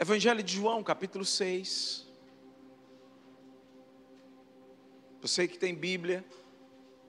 [0.00, 2.06] Evangelho de João, capítulo 6.
[5.20, 6.24] Você que tem Bíblia,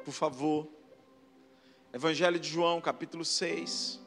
[0.04, 0.68] por favor.
[1.94, 4.00] Evangelho de João, capítulo 6.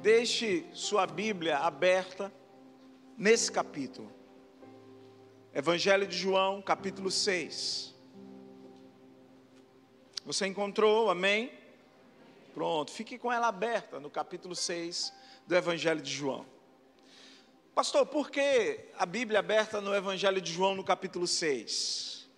[0.00, 2.32] Deixe sua Bíblia aberta
[3.18, 4.12] nesse capítulo.
[5.52, 7.92] Evangelho de João, capítulo 6.
[10.24, 11.50] Você encontrou, amém?
[12.54, 16.46] Pronto, fique com ela aberta no capítulo 6 do Evangelho de João.
[17.74, 22.28] Pastor, por que a Bíblia aberta no Evangelho de João no capítulo 6?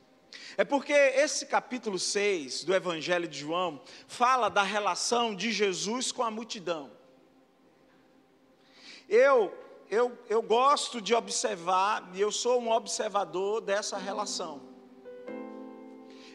[0.56, 6.22] É porque esse capítulo 6 do Evangelho de João fala da relação de Jesus com
[6.22, 6.92] a multidão.
[9.08, 9.52] Eu,
[9.90, 14.62] eu, eu gosto de observar, e eu sou um observador dessa relação.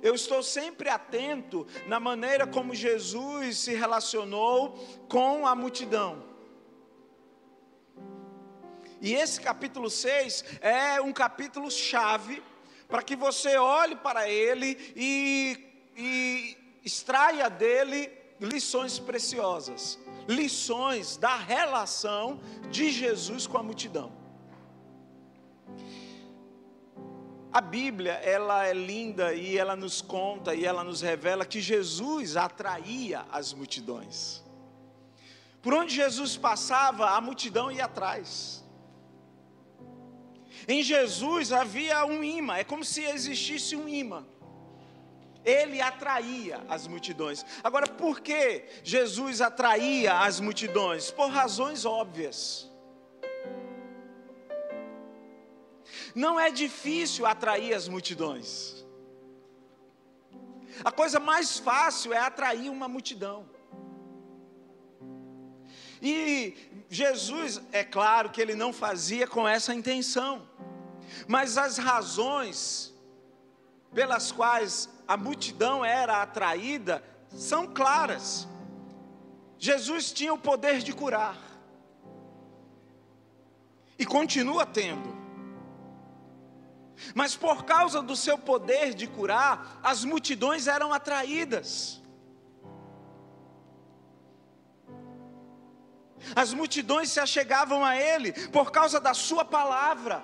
[0.01, 6.28] Eu estou sempre atento na maneira como Jesus se relacionou com a multidão.
[9.01, 12.43] E esse capítulo 6 é um capítulo chave
[12.87, 15.57] para que você olhe para ele e,
[15.95, 24.11] e extraia dele lições preciosas, lições da relação de Jesus com a multidão.
[27.51, 32.37] A Bíblia, ela é linda e ela nos conta e ela nos revela que Jesus
[32.37, 34.43] atraía as multidões.
[35.61, 38.58] Por onde Jesus passava, a multidão ia atrás.
[40.73, 44.23] Em Jesus havia um imã, é como se existisse um imã.
[45.43, 47.43] Ele atraía as multidões.
[47.63, 51.09] Agora, por que Jesus atraía as multidões?
[51.09, 52.69] Por razões óbvias.
[56.13, 58.85] Não é difícil atrair as multidões.
[60.83, 63.49] A coisa mais fácil é atrair uma multidão.
[65.99, 66.55] E
[66.89, 70.47] Jesus, é claro que ele não fazia com essa intenção,
[71.27, 72.93] mas as razões
[73.93, 78.47] pelas quais a multidão era atraída são claras.
[79.57, 81.37] Jesus tinha o poder de curar,
[83.99, 85.19] e continua tendo.
[87.13, 92.01] Mas por causa do seu poder de curar, as multidões eram atraídas.
[96.35, 100.23] As multidões se achegavam a ele por causa da sua palavra.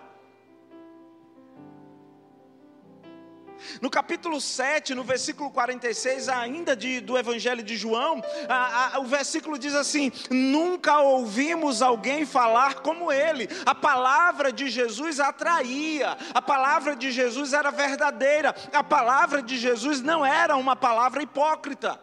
[3.82, 9.06] No capítulo 7, no versículo 46, ainda de, do Evangelho de João, a, a, o
[9.06, 13.48] versículo diz assim: Nunca ouvimos alguém falar como ele.
[13.66, 20.02] A palavra de Jesus atraía, a palavra de Jesus era verdadeira, a palavra de Jesus
[20.02, 22.00] não era uma palavra hipócrita.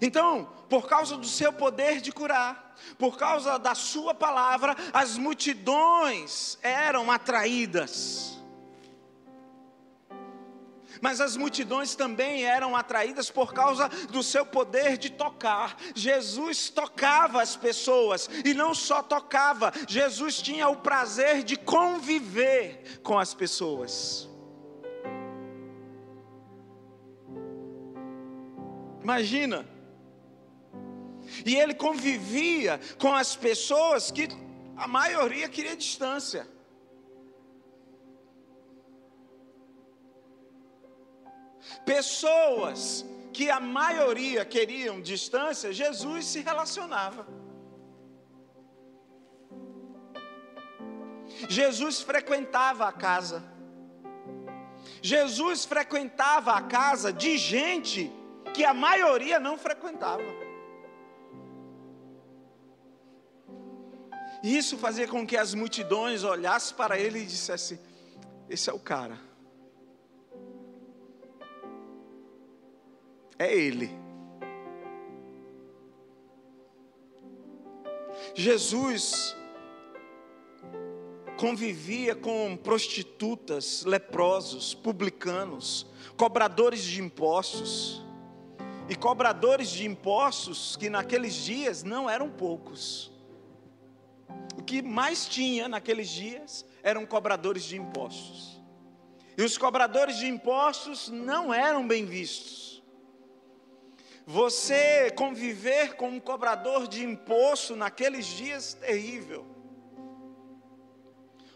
[0.00, 6.58] Então, por causa do seu poder de curar, por causa da sua palavra, as multidões
[6.62, 8.32] eram atraídas.
[11.00, 15.76] Mas as multidões também eram atraídas por causa do seu poder de tocar.
[15.96, 23.18] Jesus tocava as pessoas e não só tocava, Jesus tinha o prazer de conviver com
[23.18, 24.28] as pessoas.
[29.02, 29.66] Imagina.
[31.44, 34.28] E ele convivia com as pessoas que
[34.76, 36.46] a maioria queria distância.
[41.84, 47.26] Pessoas que a maioria queriam distância, Jesus se relacionava.
[51.48, 53.42] Jesus frequentava a casa.
[55.00, 58.12] Jesus frequentava a casa de gente
[58.54, 60.41] que a maioria não frequentava.
[64.42, 67.78] E isso fazia com que as multidões olhassem para ele e dissessem:
[68.48, 69.18] Esse é o cara.
[73.38, 73.90] É ele.
[78.34, 79.36] Jesus
[81.38, 85.86] convivia com prostitutas, leprosos, publicanos,
[86.16, 88.02] cobradores de impostos
[88.88, 93.11] e cobradores de impostos que naqueles dias não eram poucos.
[94.62, 98.62] O que mais tinha naqueles dias eram cobradores de impostos.
[99.36, 102.80] E os cobradores de impostos não eram bem vistos.
[104.24, 109.44] Você conviver com um cobrador de imposto naqueles dias terrível.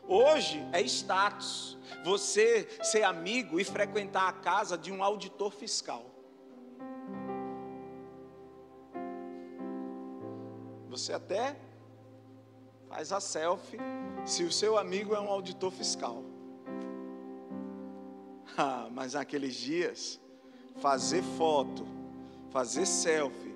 [0.03, 6.11] Hoje é status você ser amigo e frequentar a casa de um auditor fiscal.
[10.89, 11.66] Você até
[12.89, 13.79] faz a selfie
[14.25, 16.23] se o seu amigo é um auditor fiscal.
[18.59, 20.19] Ah, mas naqueles dias,
[20.77, 21.87] fazer foto,
[22.51, 23.55] fazer selfie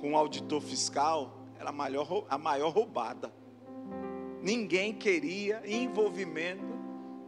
[0.00, 3.32] com um auditor fiscal era a maior, a maior roubada.
[4.40, 6.78] Ninguém queria envolvimento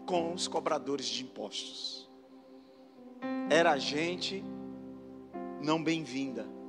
[0.07, 2.09] com os cobradores de impostos.
[3.49, 4.45] Era gente
[5.61, 6.60] não bem-vinda.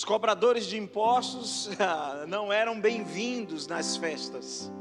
[0.00, 4.72] Os cobradores de impostos ah, não eram bem-vindos nas festas.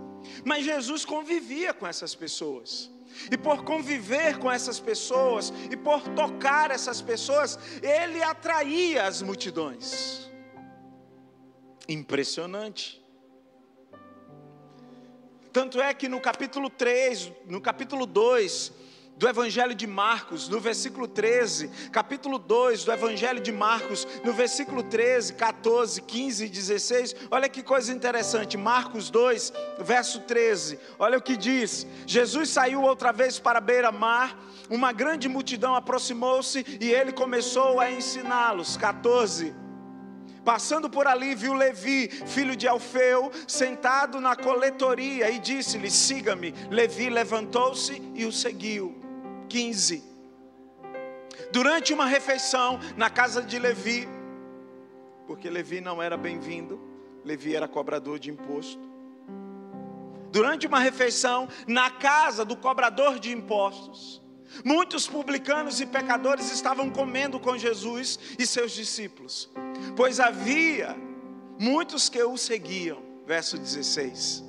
[0.45, 2.89] Mas Jesus convivia com essas pessoas.
[3.29, 10.31] E por conviver com essas pessoas e por tocar essas pessoas, ele atraía as multidões.
[11.89, 13.05] Impressionante.
[15.51, 18.71] Tanto é que no capítulo 3, no capítulo 2,
[19.19, 24.81] do Evangelho de Marcos, no versículo 13, capítulo 2 do Evangelho de Marcos, no versículo
[24.81, 31.21] 13, 14, 15 e 16, olha que coisa interessante, Marcos 2, verso 13, olha o
[31.21, 34.39] que diz: Jesus saiu outra vez para a beira-mar,
[34.69, 38.77] uma grande multidão aproximou-se e ele começou a ensiná-los.
[38.77, 39.53] 14.
[40.45, 46.53] Passando por ali, viu Levi, filho de Alfeu, sentado na coletoria e disse-lhe: Siga-me.
[46.69, 48.98] Levi levantou-se e o seguiu.
[49.49, 50.03] 15.
[51.51, 54.07] Durante uma refeição na casa de Levi,
[55.25, 56.79] porque Levi não era bem-vindo,
[57.25, 58.87] Levi era cobrador de imposto.
[60.31, 64.21] Durante uma refeição na casa do cobrador de impostos,
[64.63, 69.49] muitos publicanos e pecadores estavam comendo com Jesus e seus discípulos,
[69.95, 70.95] pois havia
[71.59, 73.01] muitos que o seguiam.
[73.25, 74.48] Verso 16.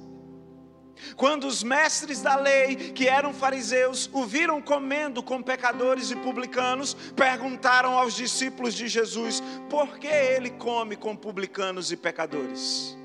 [1.17, 6.94] Quando os mestres da lei, que eram fariseus, o viram comendo com pecadores e publicanos,
[7.17, 12.97] perguntaram aos discípulos de Jesus: por que ele come com publicanos e pecadores?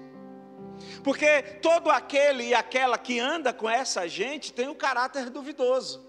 [1.04, 6.05] Porque todo aquele e aquela que anda com essa gente tem um caráter duvidoso.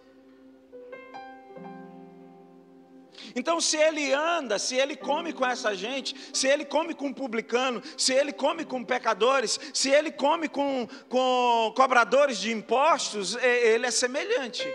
[3.38, 7.82] Então, se ele anda, se ele come com essa gente, se ele come com publicano,
[7.94, 13.90] se ele come com pecadores, se ele come com, com cobradores de impostos, ele é
[13.90, 14.66] semelhante.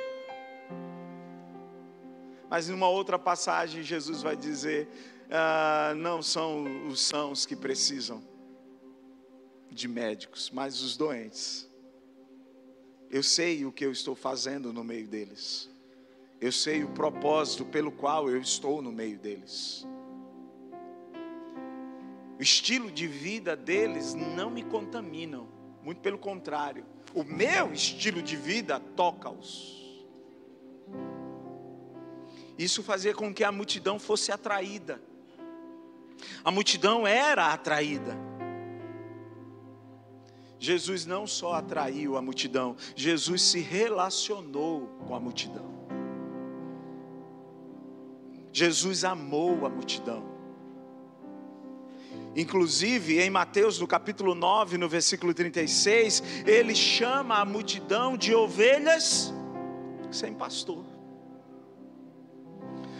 [2.47, 4.87] Mas em uma outra passagem, Jesus vai dizer:
[5.31, 8.23] ah, não são os sãos que precisam
[9.71, 11.67] de médicos, mas os doentes.
[13.09, 15.70] Eu sei o que eu estou fazendo no meio deles.
[16.41, 19.87] Eu sei o propósito pelo qual eu estou no meio deles.
[22.39, 25.47] O estilo de vida deles não me contaminam,
[25.83, 26.83] muito pelo contrário.
[27.13, 29.79] O meu estilo de vida toca-os.
[32.57, 34.99] Isso fazia com que a multidão fosse atraída.
[36.43, 38.17] A multidão era atraída.
[40.57, 45.80] Jesus não só atraiu a multidão, Jesus se relacionou com a multidão.
[48.51, 50.31] Jesus amou a multidão.
[52.35, 59.33] Inclusive, em Mateus, no capítulo 9, no versículo 36, ele chama a multidão de ovelhas
[60.11, 60.85] sem pastor.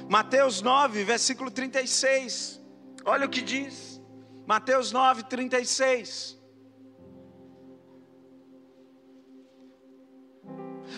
[0.09, 2.61] Mateus 9, versículo 36,
[3.05, 4.01] olha o que diz.
[4.45, 6.40] Mateus 9, 36.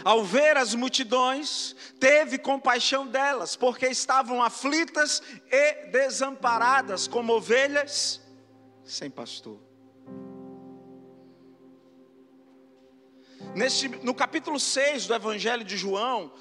[0.03, 8.22] Ao ver as multidões, teve compaixão delas, porque estavam aflitas e desamparadas, como ovelhas
[8.83, 9.60] sem pastor.
[13.55, 16.33] Neste, no capítulo 6 do Evangelho de João,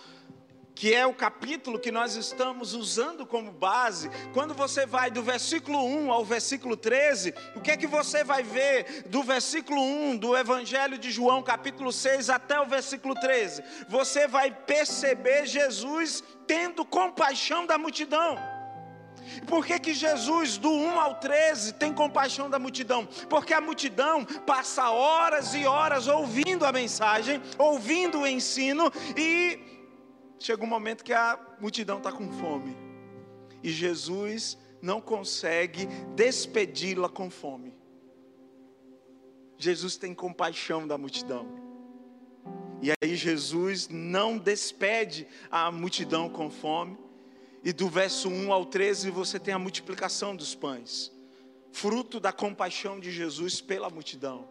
[0.75, 5.85] que é o capítulo que nós estamos usando como base, quando você vai do versículo
[5.85, 10.37] 1 ao versículo 13, o que é que você vai ver do versículo 1 do
[10.37, 13.63] Evangelho de João, capítulo 6 até o versículo 13?
[13.89, 18.39] Você vai perceber Jesus tendo compaixão da multidão.
[19.47, 23.07] Por que, que Jesus, do 1 ao 13, tem compaixão da multidão?
[23.29, 29.72] Porque a multidão passa horas e horas ouvindo a mensagem, ouvindo o ensino e
[30.43, 32.77] chega um momento que a multidão está com fome.
[33.63, 37.75] E Jesus não consegue despedi-la com fome.
[39.57, 41.47] Jesus tem compaixão da multidão.
[42.83, 46.99] E aí Jesus não despede a multidão com fome.
[47.63, 51.13] E do verso 1 ao 13 você tem a multiplicação dos pães.
[51.71, 54.49] Fruto da compaixão de Jesus pela multidão.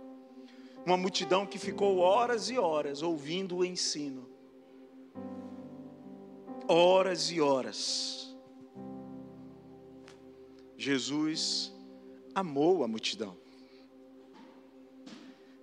[0.85, 4.30] Uma multidão que ficou horas e horas ouvindo o ensino
[6.71, 8.35] horas e horas.
[10.77, 11.71] Jesus
[12.33, 13.37] amou a multidão.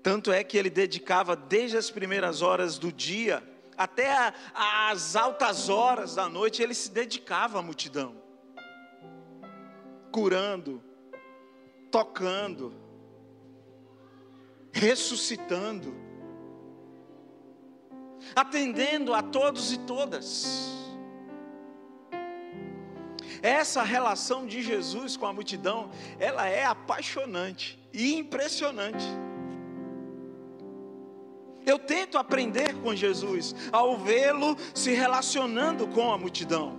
[0.03, 3.43] Tanto é que ele dedicava desde as primeiras horas do dia
[3.77, 8.21] até as altas horas da noite, ele se dedicava à multidão,
[10.11, 10.83] curando,
[11.89, 12.75] tocando,
[14.73, 15.95] ressuscitando,
[18.35, 20.78] atendendo a todos e todas.
[23.43, 29.05] Essa relação de Jesus com a multidão, ela é apaixonante e impressionante.
[31.65, 36.79] Eu tento aprender com Jesus ao vê-lo se relacionando com a multidão.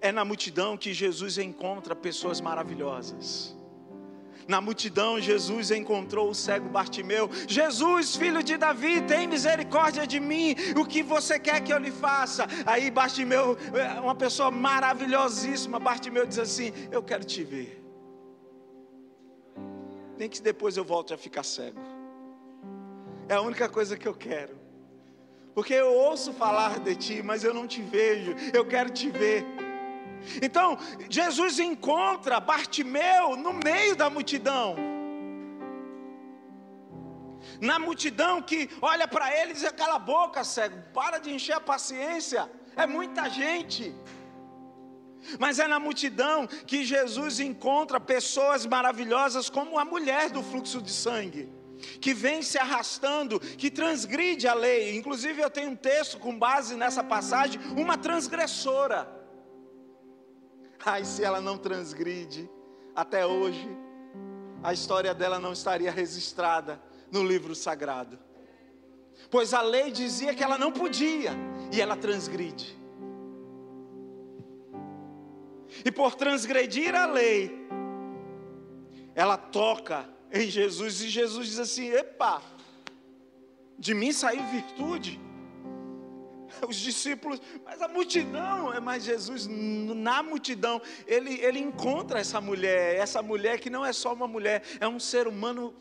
[0.00, 3.56] É na multidão que Jesus encontra pessoas maravilhosas.
[4.46, 7.30] Na multidão, Jesus encontrou o cego Bartimeu.
[7.46, 10.54] Jesus, filho de Davi, tem misericórdia de mim.
[10.76, 12.46] O que você quer que eu lhe faça?
[12.66, 17.82] Aí Bartimeu, é, uma pessoa maravilhosíssima, Bartimeu diz assim: Eu quero te ver.
[20.18, 21.80] Nem que depois eu volte a ficar cego.
[23.28, 24.60] É a única coisa que eu quero.
[25.54, 28.34] Porque eu ouço falar de ti, mas eu não te vejo.
[28.52, 29.44] Eu quero te ver.
[30.40, 34.76] Então, Jesus encontra Bartimeu no meio da multidão.
[37.60, 41.54] Na multidão que olha para ele e diz: cala a boca, cego, para de encher
[41.54, 43.94] a paciência, é muita gente.
[45.38, 50.90] Mas é na multidão que Jesus encontra pessoas maravilhosas, como a mulher do fluxo de
[50.90, 51.48] sangue,
[52.00, 54.96] que vem se arrastando, que transgride a lei.
[54.96, 59.21] Inclusive, eu tenho um texto com base nessa passagem, uma transgressora.
[60.84, 62.50] Ai, se ela não transgride,
[62.94, 63.68] até hoje,
[64.62, 68.18] a história dela não estaria registrada no livro sagrado.
[69.30, 71.30] Pois a lei dizia que ela não podia,
[71.72, 72.76] e ela transgride.
[75.84, 77.66] E por transgredir a lei,
[79.14, 82.42] ela toca em Jesus, e Jesus diz assim: Epa,
[83.78, 85.20] de mim saiu virtude.
[86.66, 92.96] Os discípulos, mas a multidão, é mas Jesus, na multidão, ele, ele encontra essa mulher,
[92.96, 95.74] essa mulher que não é só uma mulher, é um ser humano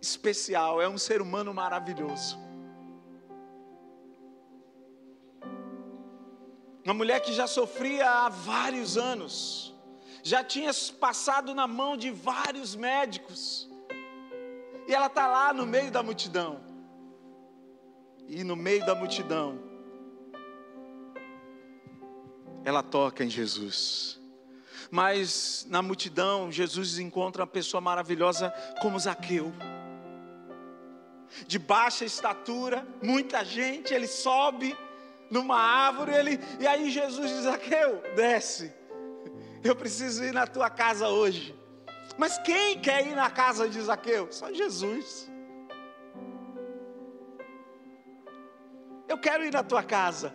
[0.00, 2.38] especial, é um ser humano maravilhoso.
[6.84, 9.74] Uma mulher que já sofria há vários anos,
[10.22, 13.68] já tinha passado na mão de vários médicos,
[14.86, 16.66] e ela está lá no meio da multidão.
[18.26, 19.58] E no meio da multidão,
[22.68, 24.20] ela toca em Jesus.
[24.90, 29.52] Mas na multidão, Jesus encontra uma pessoa maravilhosa como Zaqueu.
[31.46, 34.76] De baixa estatura, muita gente, ele sobe
[35.30, 38.72] numa árvore, ele, e aí Jesus diz: Zaqueu, desce.
[39.64, 41.58] Eu preciso ir na tua casa hoje.
[42.18, 44.28] Mas quem quer ir na casa de Zaqueu?
[44.30, 45.30] Só Jesus.
[49.08, 50.34] Eu quero ir na tua casa.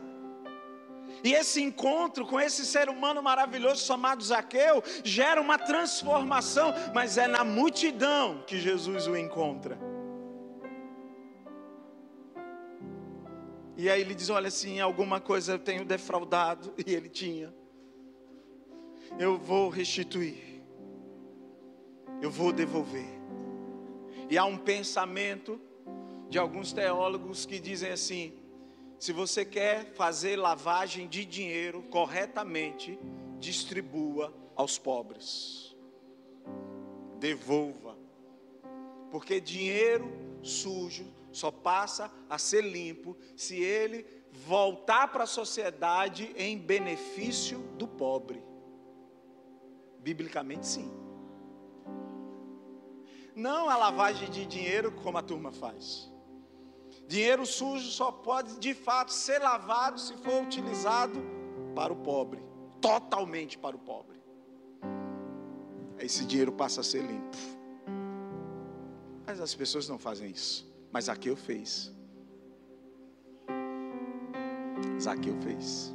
[1.24, 7.28] E esse encontro com esse ser humano maravilhoso chamado Zaqueu gera uma transformação, mas é
[7.28, 9.80] na multidão que Jesus o encontra.
[13.78, 17.54] E aí ele diz: Olha, assim, alguma coisa eu tenho defraudado, e ele tinha.
[19.18, 20.62] Eu vou restituir,
[22.22, 23.08] eu vou devolver.
[24.30, 25.60] E há um pensamento
[26.30, 28.34] de alguns teólogos que dizem assim:
[29.04, 32.98] se você quer fazer lavagem de dinheiro corretamente,
[33.38, 35.76] distribua aos pobres.
[37.20, 37.98] Devolva.
[39.12, 40.10] Porque dinheiro
[40.42, 47.86] sujo só passa a ser limpo se ele voltar para a sociedade em benefício do
[47.86, 48.42] pobre.
[50.00, 50.90] Biblicamente, sim.
[53.36, 56.13] Não a lavagem de dinheiro como a turma faz.
[57.08, 61.22] Dinheiro sujo só pode de fato ser lavado se for utilizado
[61.76, 62.44] para o pobre,
[62.82, 64.22] totalmente para o pobre.
[66.00, 67.38] Esse dinheiro passa a ser limpo.
[69.26, 70.72] Mas as pessoas não fazem isso.
[70.92, 71.94] Mas Zaqueu fez.
[75.00, 75.94] Zaqueu fez.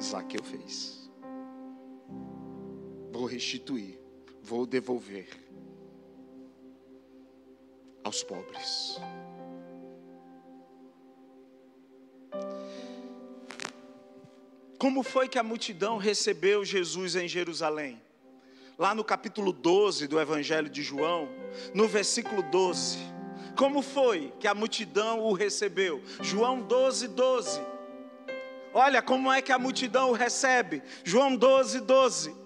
[0.00, 1.10] Zaqueu fez.
[3.12, 3.98] Vou restituir,
[4.42, 5.45] vou devolver
[8.06, 9.00] aos pobres.
[14.78, 18.00] Como foi que a multidão recebeu Jesus em Jerusalém?
[18.78, 21.28] Lá no capítulo 12 do Evangelho de João,
[21.74, 22.98] no versículo 12.
[23.56, 26.02] Como foi que a multidão o recebeu?
[26.20, 27.60] João 12, 12.
[28.72, 30.82] olha como é que a multidão o recebe.
[31.02, 32.45] João 12, 12.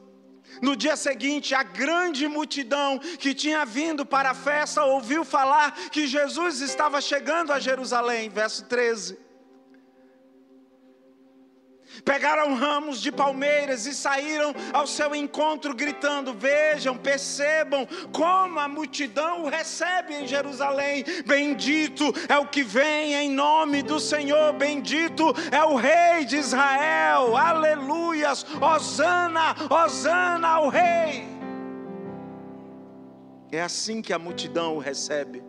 [0.60, 6.06] No dia seguinte, a grande multidão que tinha vindo para a festa ouviu falar que
[6.06, 8.28] Jesus estava chegando a Jerusalém.
[8.28, 9.29] Verso 13.
[12.04, 19.44] Pegaram ramos de palmeiras e saíram ao seu encontro, gritando: Vejam, percebam como a multidão
[19.44, 21.04] o recebe em Jerusalém.
[21.26, 27.36] Bendito é o que vem em nome do Senhor, bendito é o Rei de Israel.
[27.36, 28.44] Aleluias!
[28.60, 31.28] Hosana, Hosana ao Rei.
[33.52, 35.42] É assim que a multidão o recebe.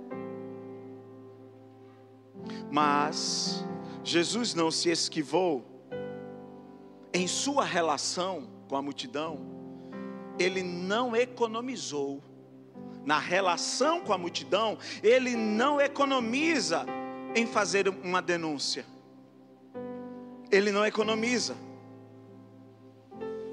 [2.72, 3.63] Mas
[4.03, 5.71] Jesus não se esquivou
[7.22, 9.40] em sua relação com a multidão,
[10.40, 12.24] ele não economizou.
[13.06, 16.86] Na relação com a multidão, ele não economiza
[17.36, 18.86] em fazer uma denúncia.
[20.51, 21.56] Ele não economiza.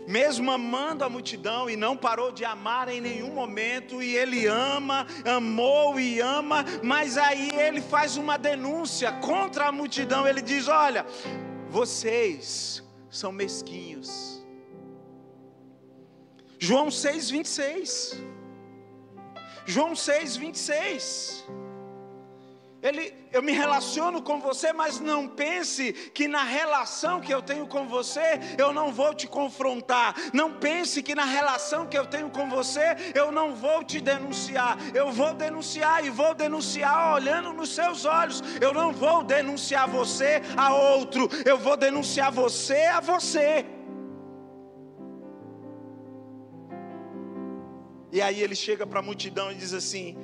[0.07, 5.07] Mesmo amando a multidão e não parou de amar em nenhum momento, e ele ama,
[5.27, 10.27] amou e ama, mas aí ele faz uma denúncia contra a multidão.
[10.27, 11.05] Ele diz: Olha,
[11.69, 14.45] vocês são mesquinhos.
[16.59, 18.17] João 6, 26.
[19.67, 21.47] João 6, 26.
[22.89, 27.67] Ele, eu me relaciono com você, mas não pense que na relação que eu tenho
[27.67, 30.15] com você eu não vou te confrontar.
[30.33, 34.79] Não pense que na relação que eu tenho com você eu não vou te denunciar.
[34.95, 38.43] Eu vou denunciar e vou denunciar olhando nos seus olhos.
[38.59, 41.29] Eu não vou denunciar você a outro.
[41.45, 43.67] Eu vou denunciar você a você.
[48.11, 50.17] E aí ele chega para a multidão e diz assim: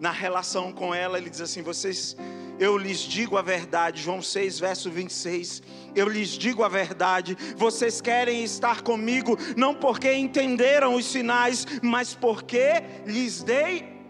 [0.00, 2.16] na relação com ela, ele diz assim: Vocês,
[2.58, 5.62] eu lhes digo a verdade, João 6, verso 26.
[5.94, 12.14] Eu lhes digo a verdade, vocês querem estar comigo, não porque entenderam os sinais, mas
[12.14, 14.00] porque lhes dei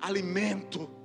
[0.00, 0.95] alimento.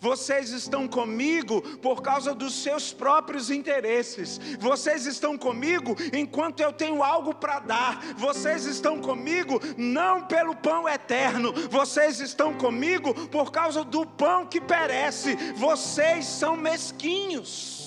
[0.00, 4.40] Vocês estão comigo por causa dos seus próprios interesses.
[4.58, 8.00] Vocês estão comigo enquanto eu tenho algo para dar.
[8.16, 11.52] Vocês estão comigo não pelo pão eterno.
[11.70, 15.36] Vocês estão comigo por causa do pão que perece.
[15.54, 17.81] Vocês são mesquinhos.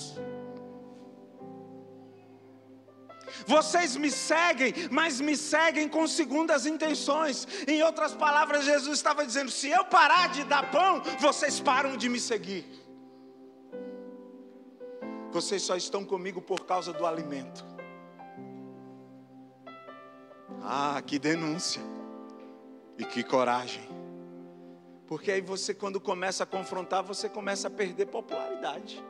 [3.46, 7.46] Vocês me seguem, mas me seguem com segundas intenções.
[7.66, 12.08] Em outras palavras, Jesus estava dizendo: se eu parar de dar pão, vocês param de
[12.08, 12.64] me seguir.
[15.30, 17.64] Vocês só estão comigo por causa do alimento.
[20.62, 21.82] Ah, que denúncia.
[22.98, 23.86] E que coragem.
[25.06, 29.04] Porque aí você, quando começa a confrontar, você começa a perder popularidade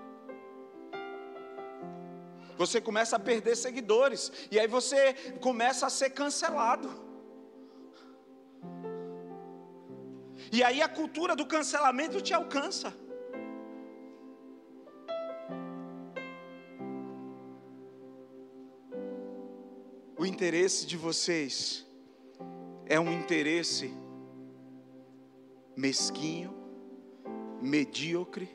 [2.57, 6.91] você começa a perder seguidores, e aí você começa a ser cancelado.
[10.53, 12.95] E aí a cultura do cancelamento te alcança.
[20.19, 21.87] O interesse de vocês
[22.87, 23.93] é um interesse
[25.77, 26.55] mesquinho,
[27.61, 28.49] medíocre,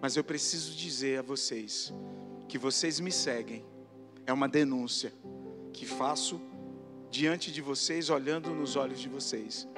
[0.00, 1.92] mas eu preciso dizer a vocês
[2.48, 3.64] que vocês me seguem.
[4.26, 5.12] É uma denúncia
[5.72, 6.40] que faço
[7.10, 9.68] diante de vocês, olhando nos olhos de vocês.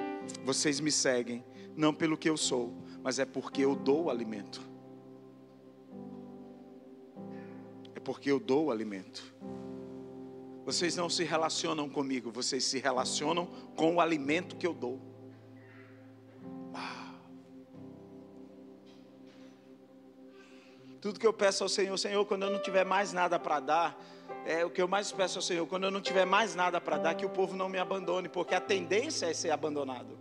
[0.43, 1.43] Vocês me seguem
[1.75, 4.61] não pelo que eu sou, mas é porque eu dou o alimento.
[7.95, 9.35] É porque eu dou o alimento.
[10.65, 15.10] Vocês não se relacionam comigo, vocês se relacionam com o alimento que eu dou.
[21.11, 24.01] Tudo que eu peço ao Senhor, Senhor, quando eu não tiver mais nada para dar,
[24.45, 26.97] é o que eu mais peço ao Senhor, quando eu não tiver mais nada para
[26.97, 30.17] dar, que o povo não me abandone, porque a tendência é ser abandonado,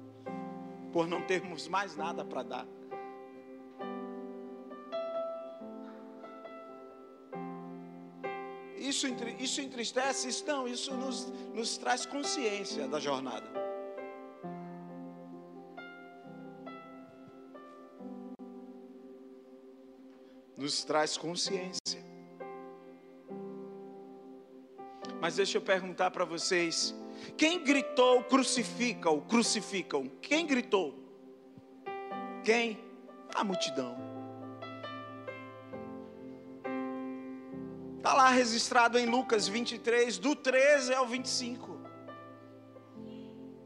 [0.93, 2.67] por não termos mais nada para dar.
[8.77, 9.07] Isso,
[9.39, 10.29] isso entristece?
[10.29, 13.60] Isso não, isso nos, nos traz consciência da jornada.
[20.71, 22.01] Nos traz consciência.
[25.21, 26.95] Mas deixa eu perguntar para vocês:
[27.37, 30.07] quem gritou crucificam, crucificam?
[30.23, 30.95] Quem gritou?
[32.45, 32.79] Quem?
[33.35, 33.97] A multidão.
[37.97, 41.81] Está lá registrado em Lucas 23, do 13 ao 25.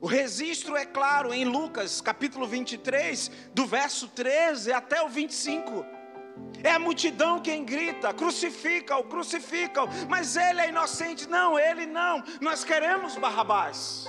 [0.00, 5.93] O registro é claro em Lucas capítulo 23, do verso 13 até o 25.
[6.62, 9.88] É a multidão quem grita: crucifica-o, crucifica-o.
[10.08, 11.28] Mas ele é inocente.
[11.28, 12.22] Não, ele não.
[12.40, 14.06] Nós queremos Barrabás.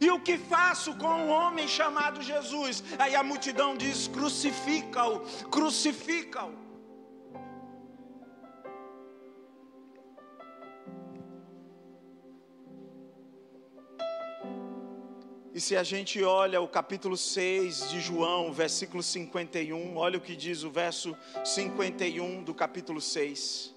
[0.00, 2.82] E o que faço com um homem chamado Jesus?
[2.98, 6.69] Aí a multidão diz: crucifica-o, crucifica-o.
[15.52, 20.36] E se a gente olha o capítulo 6 de João, versículo 51, olha o que
[20.36, 23.74] diz o verso 51 do capítulo 6.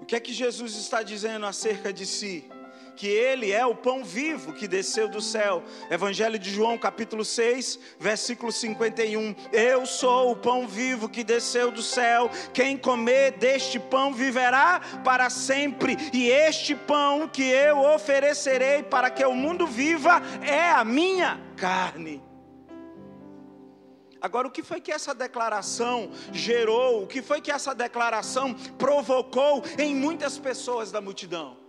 [0.00, 2.50] O que é que Jesus está dizendo acerca de si?
[2.98, 5.62] Que ele é o pão vivo que desceu do céu.
[5.88, 9.36] Evangelho de João, capítulo 6, versículo 51.
[9.52, 12.28] Eu sou o pão vivo que desceu do céu.
[12.52, 19.24] Quem comer deste pão viverá para sempre, e este pão que eu oferecerei para que
[19.24, 22.20] o mundo viva é a minha carne.
[24.20, 27.04] Agora, o que foi que essa declaração gerou?
[27.04, 31.67] O que foi que essa declaração provocou em muitas pessoas da multidão?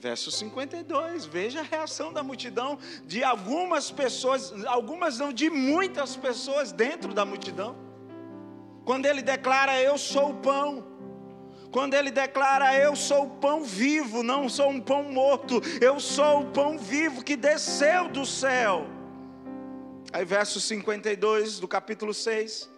[0.00, 6.72] Verso 52, veja a reação da multidão, de algumas pessoas, algumas não, de muitas pessoas
[6.72, 7.76] dentro da multidão.
[8.82, 10.86] Quando ele declara: Eu sou o pão.
[11.70, 16.40] Quando ele declara: Eu sou o pão vivo, não sou um pão morto, eu sou
[16.40, 18.86] o pão vivo que desceu do céu.
[20.14, 22.69] Aí, verso 52 do capítulo 6.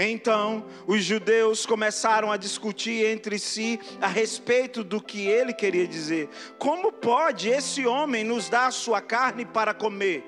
[0.00, 6.28] Então, os judeus começaram a discutir entre si a respeito do que ele queria dizer.
[6.56, 10.24] Como pode esse homem nos dar a sua carne para comer?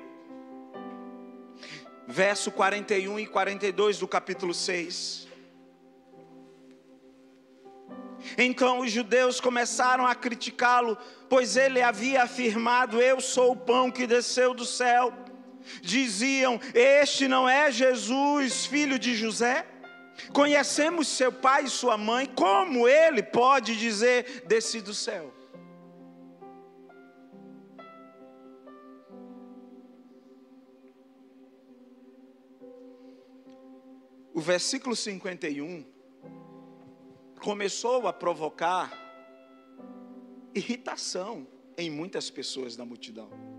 [2.04, 5.28] Verso 41 e 42 do capítulo 6.
[8.36, 14.04] Então os judeus começaram a criticá-lo, pois ele havia afirmado: Eu sou o pão que
[14.04, 15.14] desceu do céu
[15.82, 19.66] diziam: Este não é Jesus, filho de José?
[20.32, 25.34] Conhecemos seu pai e sua mãe, como ele pode dizer: Desci do céu?
[34.32, 35.84] O versículo 51
[37.42, 38.90] começou a provocar
[40.54, 41.46] irritação
[41.76, 43.49] em muitas pessoas da multidão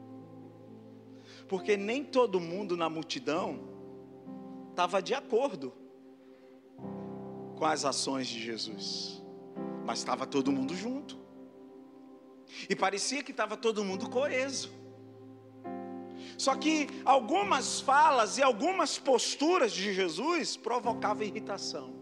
[1.51, 3.59] porque nem todo mundo na multidão
[4.69, 5.73] estava de acordo
[7.57, 9.21] com as ações de Jesus,
[9.85, 11.19] mas estava todo mundo junto,
[12.69, 14.71] e parecia que estava todo mundo coeso.
[16.37, 21.93] Só que algumas falas e algumas posturas de Jesus provocavam irritação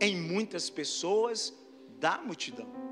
[0.00, 1.56] em muitas pessoas
[2.00, 2.87] da multidão.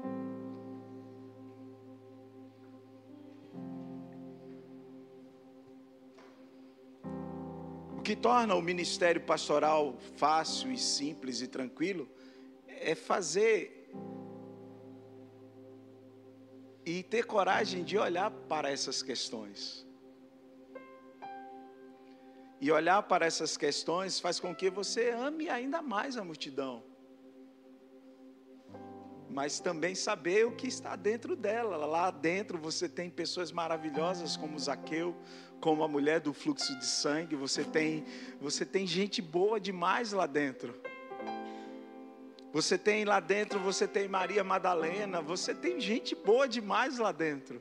[8.06, 12.08] Que torna o ministério pastoral fácil e simples e tranquilo
[12.68, 13.90] é fazer
[16.84, 19.84] e ter coragem de olhar para essas questões.
[22.60, 26.84] E olhar para essas questões faz com que você ame ainda mais a multidão.
[29.28, 31.84] Mas também saber o que está dentro dela.
[31.84, 35.16] Lá dentro você tem pessoas maravilhosas como Zaqueu,
[35.60, 38.04] como a mulher do fluxo de sangue, você tem,
[38.40, 40.74] você tem gente boa demais lá dentro.
[42.52, 47.60] Você tem lá dentro, você tem Maria Madalena, você tem gente boa demais lá dentro.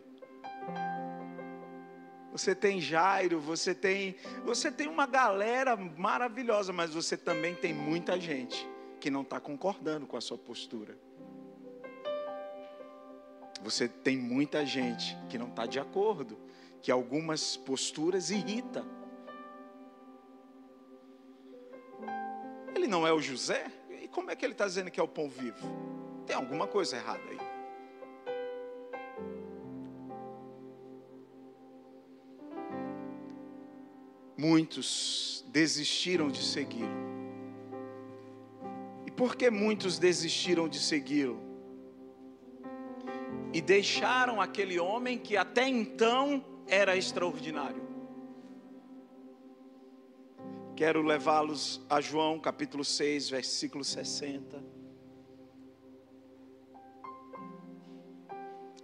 [2.32, 8.20] Você tem Jairo, você tem, você tem uma galera maravilhosa, mas você também tem muita
[8.20, 8.68] gente
[9.00, 10.98] que não está concordando com a sua postura.
[13.64, 16.45] Você tem muita gente que não está de acordo
[16.86, 18.86] que algumas posturas irrita.
[22.76, 23.66] Ele não é o José?
[24.04, 25.68] E como é que ele está dizendo que é o pão vivo?
[26.28, 27.40] Tem alguma coisa errada aí.
[34.38, 36.88] Muitos desistiram de segui-lo.
[39.08, 41.42] E por que muitos desistiram de segui-lo?
[43.52, 47.84] E deixaram aquele homem que até então era extraordinário.
[50.76, 54.62] Quero levá-los a João capítulo 6, versículo 60.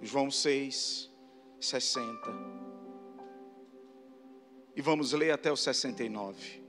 [0.01, 1.11] João 6,
[1.59, 2.51] 60.
[4.75, 6.60] E vamos ler até o 69.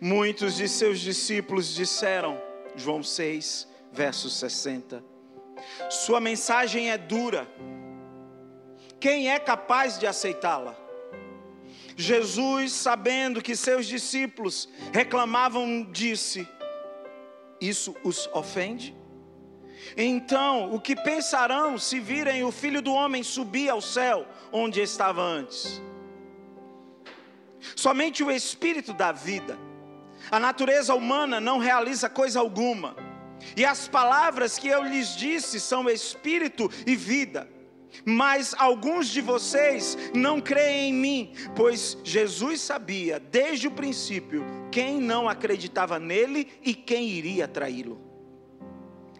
[0.00, 2.40] Muitos de seus discípulos disseram,
[2.76, 5.04] João 6, verso 60,
[5.90, 7.48] Sua mensagem é dura,
[9.00, 10.76] quem é capaz de aceitá-la?
[11.96, 16.46] Jesus, sabendo que seus discípulos reclamavam, disse:
[17.60, 18.96] Isso os ofende?
[19.96, 25.22] Então, o que pensarão se virem o filho do homem subir ao céu, onde estava
[25.22, 25.82] antes?
[27.74, 29.58] Somente o Espírito da vida.
[30.30, 32.96] A natureza humana não realiza coisa alguma.
[33.56, 37.48] E as palavras que eu lhes disse são Espírito e vida.
[38.04, 45.00] Mas alguns de vocês não creem em mim, pois Jesus sabia desde o princípio quem
[45.00, 48.00] não acreditava nele e quem iria traí-lo.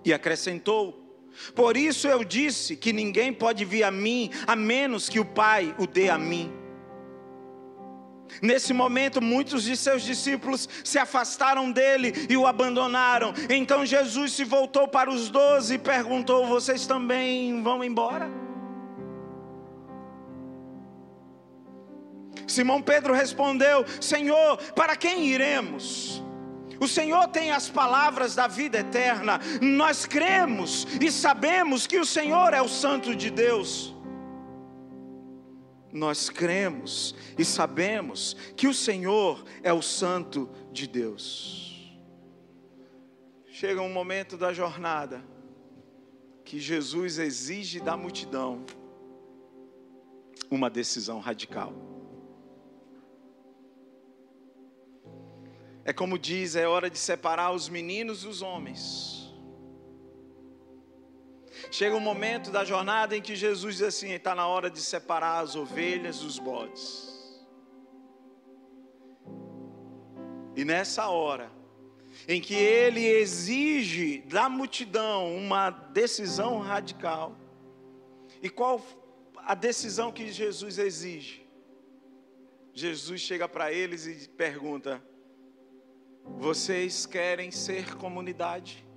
[0.04, 5.18] E acrescentou: Por isso eu disse que ninguém pode vir a mim a menos que
[5.18, 6.52] o Pai o dê a mim.
[8.40, 13.32] Nesse momento, muitos de seus discípulos se afastaram dele e o abandonaram.
[13.48, 18.30] Então Jesus se voltou para os doze e perguntou: Vocês também vão embora?
[22.46, 26.22] Simão Pedro respondeu: Senhor, para quem iremos?
[26.80, 29.40] O Senhor tem as palavras da vida eterna.
[29.60, 33.94] Nós cremos e sabemos que o Senhor é o Santo de Deus.
[35.92, 41.98] Nós cremos e sabemos que o Senhor é o Santo de Deus.
[43.50, 45.24] Chega um momento da jornada
[46.44, 48.64] que Jesus exige da multidão
[50.50, 51.72] uma decisão radical.
[55.84, 59.27] É como diz, é hora de separar os meninos dos homens.
[61.70, 65.40] Chega um momento da jornada em que Jesus diz assim: está na hora de separar
[65.40, 67.08] as ovelhas dos bodes.
[70.56, 71.52] E nessa hora,
[72.26, 77.36] em que ele exige da multidão uma decisão radical,
[78.42, 78.82] e qual
[79.36, 81.46] a decisão que Jesus exige?
[82.72, 85.02] Jesus chega para eles e pergunta:
[86.38, 88.87] vocês querem ser comunidade?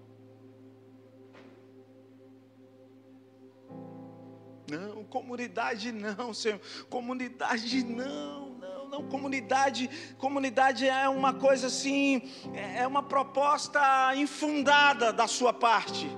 [4.71, 6.61] Não, comunidade não, Senhor.
[6.89, 9.09] Comunidade não, não, não.
[9.09, 12.21] Comunidade, comunidade é uma coisa assim,
[12.53, 13.81] é uma proposta
[14.15, 16.09] infundada da sua parte.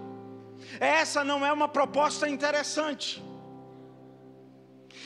[0.79, 3.23] Essa não é uma proposta interessante.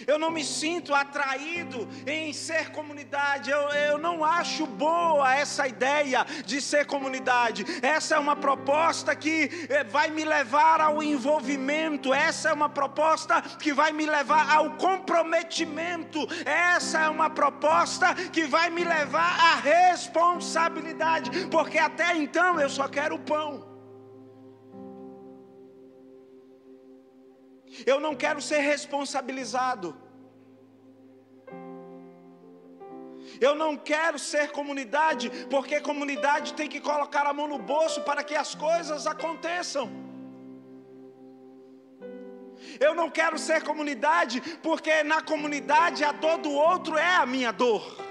[0.05, 3.49] Eu não me sinto atraído em ser comunidade.
[3.49, 7.65] Eu, eu não acho boa essa ideia de ser comunidade.
[7.81, 12.13] Essa é uma proposta que eh, vai me levar ao envolvimento.
[12.13, 16.19] Essa é uma proposta que vai me levar ao comprometimento.
[16.45, 21.47] Essa é uma proposta que vai me levar à responsabilidade.
[21.47, 23.66] Porque até então eu só quero pão.
[27.85, 29.95] Eu não quero ser responsabilizado.
[33.39, 38.23] Eu não quero ser comunidade, porque comunidade tem que colocar a mão no bolso para
[38.23, 40.07] que as coisas aconteçam.
[42.79, 47.51] Eu não quero ser comunidade, porque na comunidade a dor do outro é a minha
[47.51, 48.06] dor.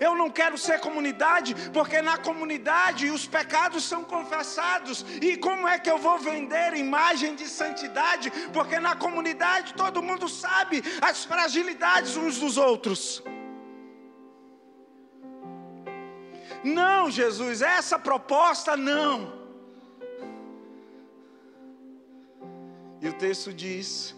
[0.00, 5.04] Eu não quero ser comunidade, porque na comunidade os pecados são confessados.
[5.20, 8.30] E como é que eu vou vender imagem de santidade?
[8.52, 13.22] Porque na comunidade todo mundo sabe as fragilidades uns dos outros.
[16.64, 19.44] Não, Jesus, essa proposta não.
[23.02, 24.16] E o texto diz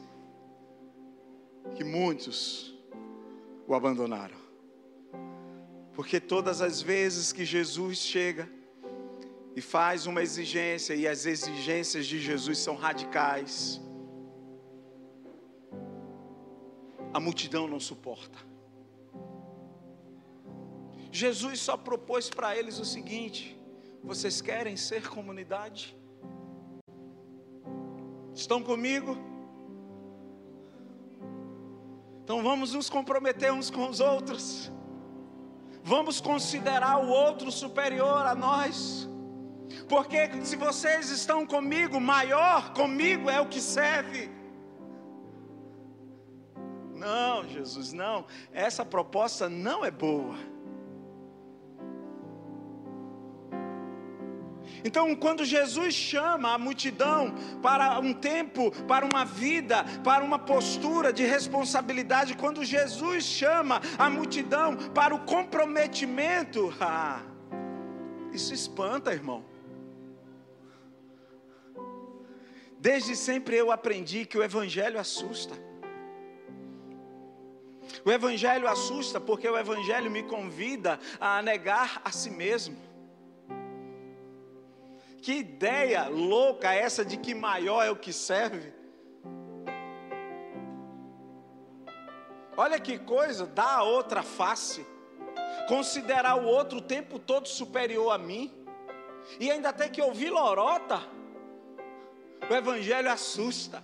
[1.75, 2.73] que muitos
[3.67, 4.46] o abandonaram.
[5.97, 8.47] Porque todas as vezes que Jesus chega
[9.57, 13.81] e faz uma exigência, e as exigências de Jesus são radicais,
[17.15, 18.39] a multidão não suporta.
[21.11, 23.59] Jesus só propôs para eles o seguinte:
[24.05, 25.97] vocês querem ser comunidade?
[28.35, 29.17] Estão comigo?
[32.23, 34.71] Então vamos nos comprometer uns com os outros
[35.87, 39.09] vamos considerar o outro superior a nós.
[39.89, 44.29] Porque se vocês estão comigo, maior comigo é o que serve.
[46.93, 48.27] Não, Jesus, não.
[48.53, 50.35] Essa proposta não é boa.
[54.87, 61.13] Então, quando Jesus chama a multidão para um tempo, para uma vida, para uma postura
[61.13, 67.21] de responsabilidade, quando Jesus chama a multidão para o comprometimento, ah,
[68.33, 69.45] isso espanta, irmão.
[72.79, 75.57] Desde sempre eu aprendi que o Evangelho assusta.
[78.05, 82.87] O Evangelho assusta porque o Evangelho me convida a negar a si mesmo.
[85.27, 88.73] Que ideia louca essa de que maior é o que serve.
[92.57, 94.87] Olha que coisa, dá a outra face.
[95.67, 98.55] Considerar o outro o tempo todo superior a mim.
[99.41, 101.03] E ainda tem que ouvir lorota.
[102.49, 103.83] O evangelho assusta.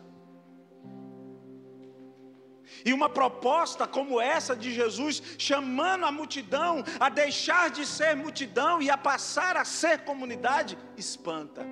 [2.85, 8.83] E uma proposta como essa de Jesus, chamando a multidão a deixar de ser multidão
[8.83, 11.67] e a passar a ser comunidade, espanta.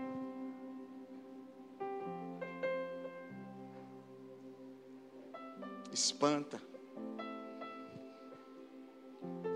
[5.93, 6.71] Espanta.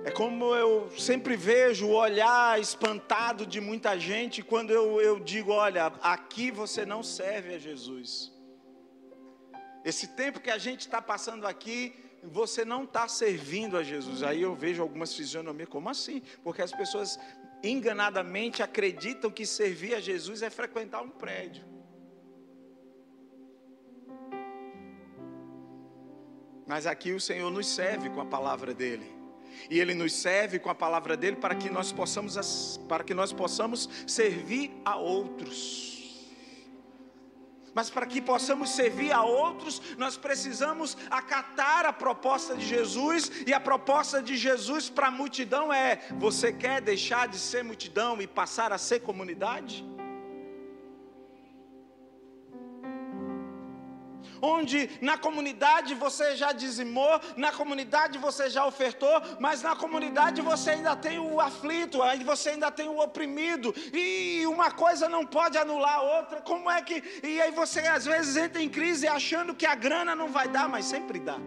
[0.05, 5.51] É como eu sempre vejo o olhar espantado de muita gente quando eu, eu digo:
[5.53, 8.34] olha, aqui você não serve a Jesus.
[9.85, 14.23] Esse tempo que a gente está passando aqui, você não está servindo a Jesus.
[14.23, 16.23] Aí eu vejo algumas fisionomias, como assim?
[16.43, 17.19] Porque as pessoas
[17.63, 21.65] enganadamente acreditam que servir a Jesus é frequentar um prédio.
[26.67, 29.13] Mas aqui o Senhor nos serve com a palavra dele.
[29.71, 33.33] E ele nos serve com a palavra dele para que nós possamos para que nós
[33.33, 35.94] possamos servir a outros.
[37.75, 43.53] Mas para que possamos servir a outros, nós precisamos acatar a proposta de Jesus, e
[43.53, 48.27] a proposta de Jesus para a multidão é: você quer deixar de ser multidão e
[48.27, 49.85] passar a ser comunidade?
[54.45, 60.71] Onde na comunidade você já dizimou, na comunidade você já ofertou, mas na comunidade você
[60.71, 65.97] ainda tem o aflito, você ainda tem o oprimido, e uma coisa não pode anular
[65.97, 66.41] a outra.
[66.41, 67.03] Como é que.
[67.23, 70.69] E aí você às vezes entra em crise achando que a grana não vai dar,
[70.69, 71.39] mas sempre dá.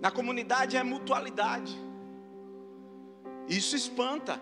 [0.00, 1.78] Na comunidade é mutualidade.
[3.46, 4.40] Isso espanta.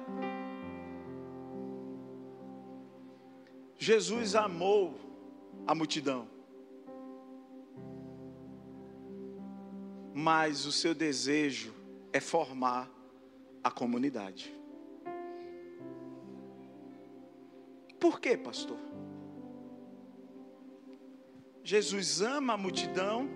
[3.79, 4.99] Jesus amou
[5.65, 6.29] a multidão,
[10.13, 11.73] mas o seu desejo
[12.13, 12.91] é formar
[13.63, 14.53] a comunidade.
[18.01, 18.79] Por quê, pastor?
[21.63, 23.29] Jesus ama a multidão,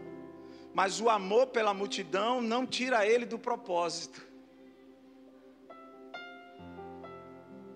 [0.75, 4.27] mas o amor pela multidão não tira ele do propósito.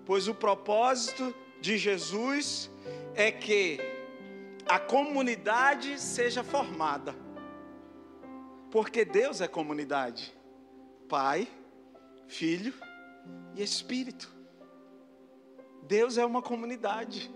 [0.04, 2.70] Pois o propósito de Jesus
[3.14, 3.78] é que
[4.68, 7.14] a comunidade seja formada.
[8.70, 10.34] Porque Deus é comunidade.
[11.08, 11.48] Pai,
[12.26, 12.74] Filho
[13.54, 14.34] e Espírito.
[15.84, 17.30] Deus é uma comunidade.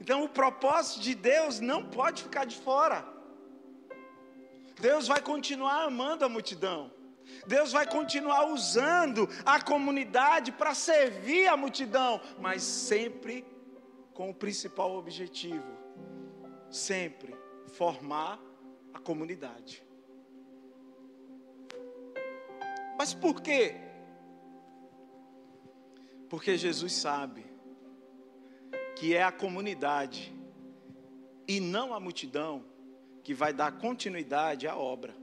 [0.00, 3.06] Então o propósito de Deus não pode ficar de fora.
[4.80, 6.90] Deus vai continuar amando a multidão.
[7.46, 13.44] Deus vai continuar usando a comunidade para servir a multidão, mas sempre
[14.14, 15.66] com o principal objetivo:
[16.70, 17.34] sempre
[17.72, 18.40] formar
[18.94, 19.84] a comunidade.
[22.96, 23.74] Mas por quê?
[26.28, 27.44] Porque Jesus sabe
[28.96, 30.32] que é a comunidade
[31.48, 32.64] e não a multidão
[33.24, 35.21] que vai dar continuidade à obra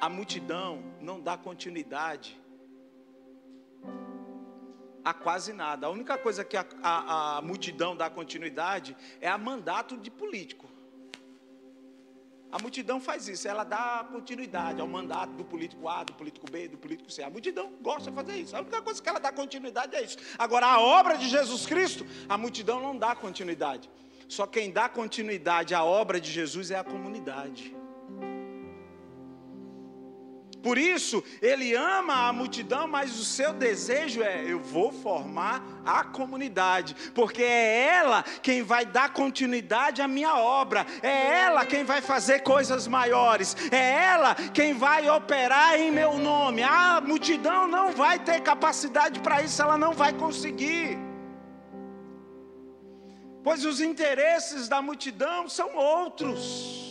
[0.00, 2.40] a multidão não dá continuidade
[5.04, 5.86] a quase nada.
[5.86, 10.68] A única coisa que a, a, a, multidão dá continuidade é a mandato de político.
[12.50, 16.68] A multidão faz isso, ela dá continuidade ao mandato do político A, do político B,
[16.68, 17.22] do político C.
[17.22, 18.56] A multidão gosta de fazer isso.
[18.56, 20.16] A única coisa que ela dá continuidade é isso.
[20.38, 23.90] Agora, a obra de Jesus Cristo, a multidão não dá continuidade.
[24.28, 27.74] Só quem dá continuidade à obra de Jesus é a comunidade.
[30.62, 36.02] Por isso, ele ama a multidão, mas o seu desejo é: eu vou formar a
[36.02, 42.00] comunidade, porque é ela quem vai dar continuidade à minha obra, é ela quem vai
[42.00, 46.62] fazer coisas maiores, é ela quem vai operar em meu nome.
[46.62, 50.98] A multidão não vai ter capacidade para isso, ela não vai conseguir.
[53.44, 56.87] Pois os interesses da multidão são outros.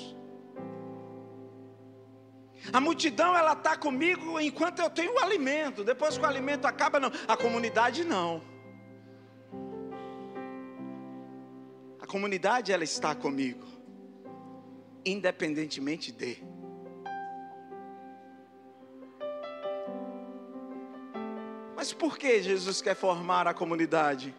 [2.73, 5.83] A multidão ela está comigo enquanto eu tenho o alimento.
[5.83, 7.11] Depois que o alimento acaba, não.
[7.27, 8.41] A comunidade não.
[12.01, 13.65] A comunidade ela está comigo,
[15.05, 16.43] independentemente de.
[21.75, 24.35] Mas por que Jesus quer formar a comunidade?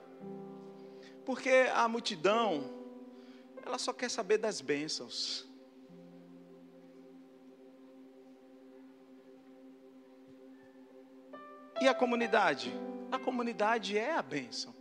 [1.25, 2.71] Porque a multidão,
[3.65, 5.48] ela só quer saber das bênçãos.
[11.81, 12.73] E a comunidade?
[13.11, 14.75] A comunidade é a bênção.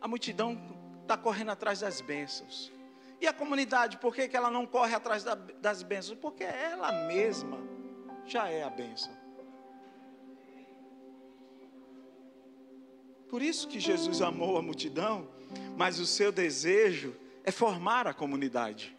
[0.00, 0.58] A multidão
[1.02, 2.72] está correndo atrás das bênçãos.
[3.20, 6.18] E a comunidade, por que, que ela não corre atrás da, das bênçãos?
[6.18, 7.58] Porque ela mesma
[8.24, 9.12] já é a bênção.
[13.28, 15.28] Por isso que Jesus amou a multidão,
[15.76, 17.14] mas o seu desejo
[17.44, 18.96] é formar a comunidade.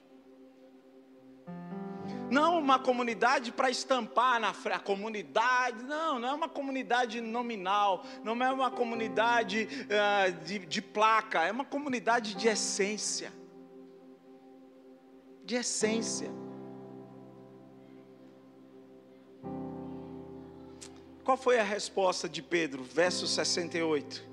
[2.32, 8.42] Não uma comunidade para estampar na a comunidade, não, não é uma comunidade nominal, não
[8.42, 13.34] é uma comunidade uh, de, de placa, é uma comunidade de essência.
[15.44, 16.32] De essência.
[21.26, 22.82] Qual foi a resposta de Pedro?
[22.82, 24.32] Verso 68.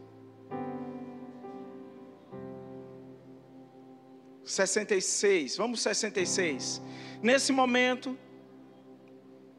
[4.45, 6.81] 66, vamos 66.
[7.23, 8.17] Nesse momento,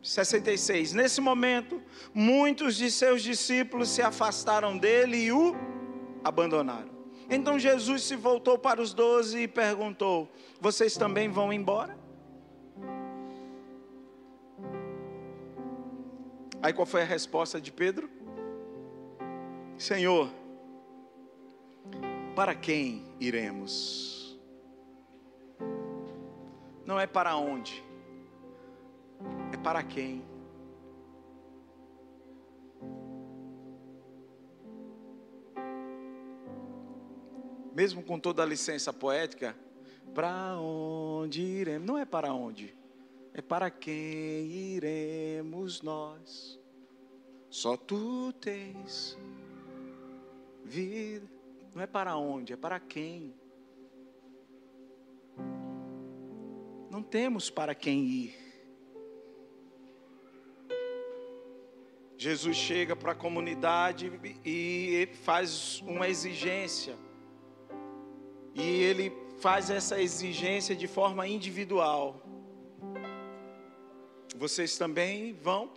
[0.01, 0.93] 66.
[0.93, 1.81] Nesse momento,
[2.13, 5.55] muitos de seus discípulos se afastaram dele e o
[6.23, 6.89] abandonaram.
[7.29, 11.97] Então Jesus se voltou para os doze e perguntou: Vocês também vão embora?
[16.61, 18.09] Aí qual foi a resposta de Pedro?
[19.77, 20.29] Senhor,
[22.35, 24.08] para quem iremos?
[26.89, 27.83] Não é para onde,
[29.53, 30.25] é para quem.
[37.75, 39.55] Mesmo com toda a licença poética,
[40.15, 41.87] para onde iremos?
[41.87, 42.75] Não é para onde,
[43.35, 46.59] é para quem iremos nós.
[47.51, 49.15] Só tu tens
[50.65, 51.29] vida.
[51.75, 53.38] Não é para onde, é para quem.
[56.89, 58.49] Não temos para quem ir.
[62.17, 64.11] Jesus chega para a comunidade
[64.43, 66.97] e faz uma exigência.
[68.53, 72.21] E ele faz essa exigência de forma individual.
[74.35, 75.71] Vocês também vão?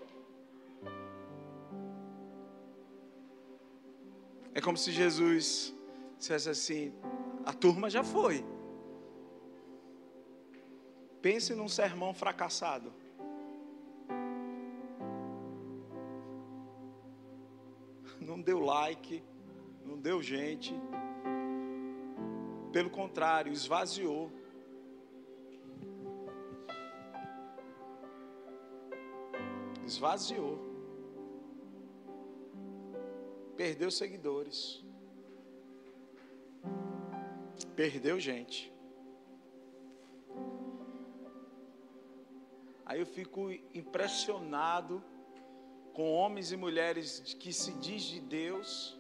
[4.55, 5.75] É como se Jesus
[6.19, 6.93] dissesse assim:
[7.45, 8.45] a turma já foi.
[11.23, 12.93] Pense num sermão fracassado.
[18.21, 19.23] Não deu like,
[19.85, 20.75] não deu gente.
[22.73, 24.31] Pelo contrário, esvaziou.
[29.93, 30.59] esvaziou.
[33.57, 34.83] Perdeu seguidores.
[37.77, 38.72] Perdeu gente.
[42.85, 45.03] Aí eu fico impressionado
[45.93, 48.99] com homens e mulheres que se diz de Deus,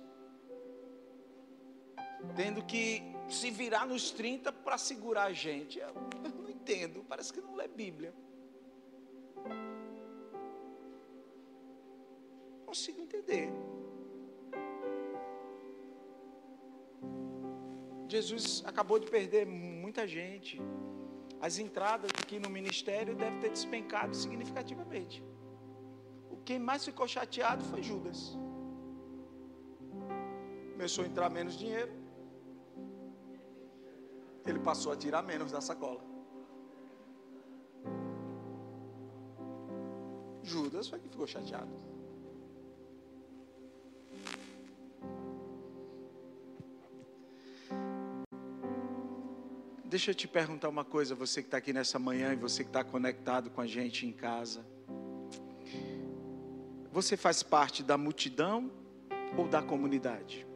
[2.37, 5.79] tendo que se virar nos 30 para segurar a gente.
[5.79, 5.95] Eu,
[6.35, 8.15] não entendo, parece que não lê Bíblia.
[12.73, 13.51] consigo entender.
[18.09, 20.59] Jesus acabou de perder muita gente.
[21.47, 25.17] As entradas aqui no ministério devem ter despencado significativamente.
[26.31, 28.21] O quem mais ficou chateado foi Judas.
[30.73, 31.93] Começou a entrar menos dinheiro.
[34.47, 36.03] Ele passou a tirar menos da sacola.
[40.45, 41.92] Judas foi que ficou chateado.
[49.93, 52.71] Deixa eu te perguntar uma coisa, você que está aqui nessa manhã e você que
[52.71, 54.65] está conectado com a gente em casa.
[56.91, 58.73] Você faz parte da multidão
[59.37, 60.47] ou da comunidade?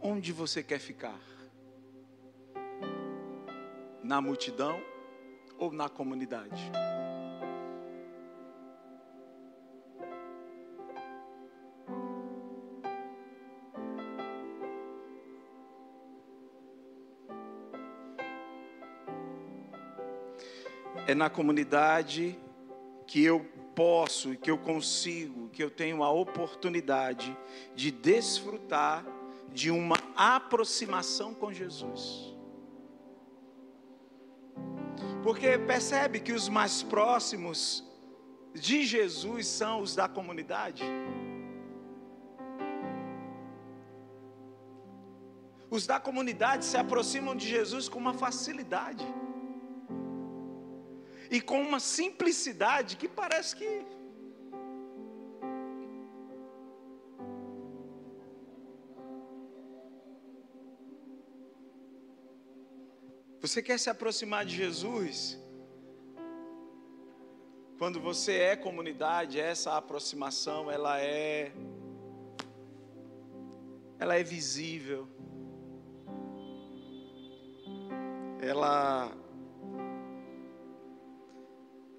[0.00, 1.20] Onde você quer ficar?
[4.02, 4.80] Na multidão
[5.58, 6.72] ou na comunidade?
[21.14, 22.36] É na comunidade
[23.06, 27.38] que eu posso, que eu consigo, que eu tenho a oportunidade
[27.72, 29.06] de desfrutar
[29.52, 32.34] de uma aproximação com Jesus.
[35.22, 37.84] Porque percebe que os mais próximos
[38.52, 40.82] de Jesus são os da comunidade.
[45.70, 49.06] Os da comunidade se aproximam de Jesus com uma facilidade
[51.30, 53.86] e com uma simplicidade que parece que.
[63.40, 65.38] Você quer se aproximar de Jesus?
[67.78, 71.52] Quando você é comunidade, essa aproximação, ela é
[73.98, 75.08] ela é visível.
[78.40, 79.23] Ela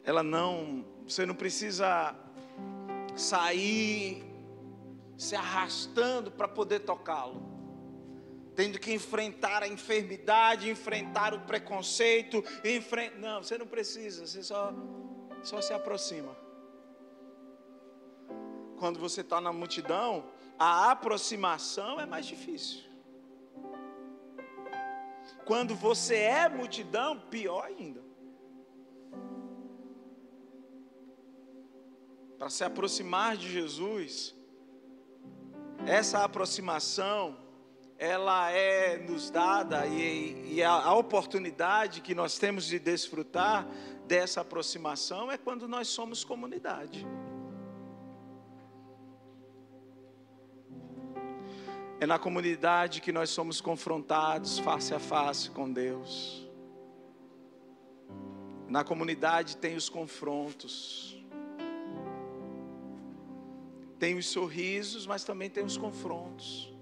[0.05, 2.15] ela não, você não precisa
[3.15, 4.23] sair
[5.17, 7.41] se arrastando para poder tocá-lo.
[8.55, 13.11] Tendo que enfrentar a enfermidade, enfrentar o preconceito, enfren...
[13.17, 14.71] não, você não precisa, você só,
[15.43, 16.37] só se aproxima.
[18.77, 20.25] Quando você está na multidão,
[20.59, 22.83] a aproximação é mais difícil.
[25.45, 28.04] Quando você é multidão, pior ainda.
[32.45, 34.35] Para se aproximar de Jesus,
[35.83, 37.35] essa aproximação,
[37.97, 43.67] ela é nos dada e, e a, a oportunidade que nós temos de desfrutar
[44.05, 47.03] dessa aproximação é quando nós somos comunidade.
[51.99, 56.47] É na comunidade que nós somos confrontados face a face com Deus.
[58.69, 61.24] Na comunidade tem os confrontos.
[63.99, 66.75] Tem os sorrisos, mas também tem os confrontos.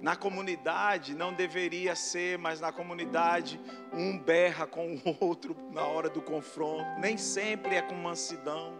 [0.00, 3.60] Na comunidade não deveria ser, mas na comunidade
[3.92, 6.98] um berra com o outro na hora do confronto.
[6.98, 8.78] Nem sempre é com mansidão.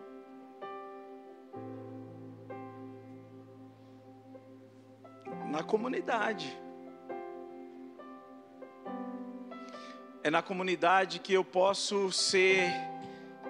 [5.50, 6.58] Na comunidade.
[10.22, 12.70] É na comunidade que eu posso ser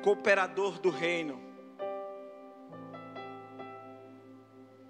[0.02, 1.49] cooperador do reino.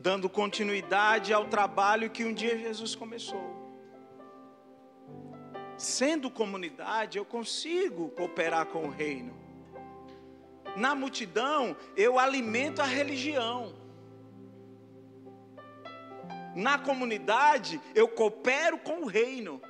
[0.01, 3.44] Dando continuidade ao trabalho que um dia Jesus começou.
[5.76, 9.38] Sendo comunidade, eu consigo cooperar com o reino.
[10.74, 13.74] Na multidão, eu alimento a religião.
[16.57, 19.61] Na comunidade, eu coopero com o reino.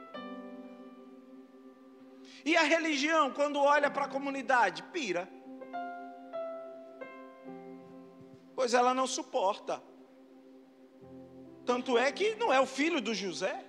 [2.45, 5.29] E a religião, quando olha para a comunidade, pira.
[8.55, 9.83] Pois ela não suporta.
[11.65, 13.65] Tanto é que não é o filho do José.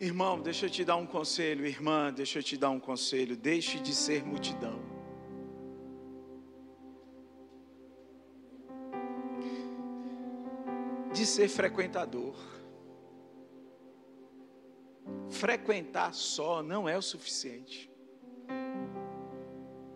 [0.00, 3.36] Irmão, deixa eu te dar um conselho, irmã, deixa eu te dar um conselho.
[3.36, 4.80] Deixe de ser multidão.
[11.12, 12.57] De ser frequentador
[15.30, 17.90] frequentar só não é o suficiente.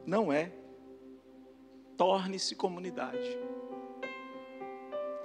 [0.06, 0.52] Não é.
[1.96, 3.38] Torne-se comunidade.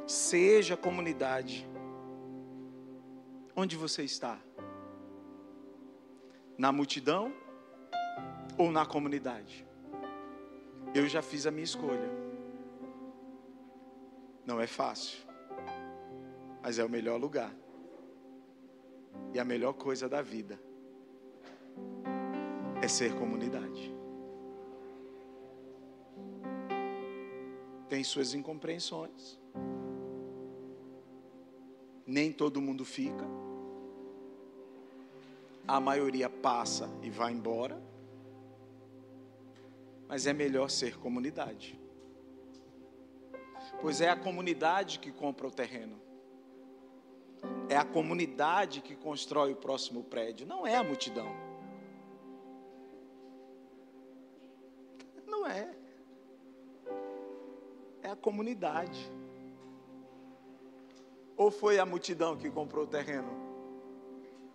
[0.06, 1.68] Seja comunidade.
[3.56, 4.40] Onde você está?
[6.58, 7.34] Na multidão
[8.58, 9.68] ou na comunidade?
[10.94, 12.10] Eu já fiz a minha escolha.
[14.46, 15.20] Não é fácil,
[16.62, 17.54] mas é o melhor lugar
[19.34, 20.60] e a melhor coisa da vida
[22.82, 23.96] é ser comunidade.
[27.90, 29.40] Tem suas incompreensões.
[32.06, 33.26] Nem todo mundo fica.
[35.68, 37.82] A maioria passa e vai embora.
[40.08, 41.80] Mas é melhor ser comunidade.
[43.82, 46.07] Pois é a comunidade que compra o terreno.
[47.70, 51.28] É a comunidade que constrói o próximo prédio, não é a multidão.
[55.26, 55.76] Não é.
[58.02, 59.12] É a comunidade.
[61.36, 63.30] Ou foi a multidão que comprou o terreno?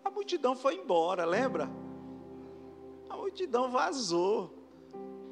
[0.04, 1.70] A multidão foi embora, lembra?
[3.32, 4.61] multidão vazou.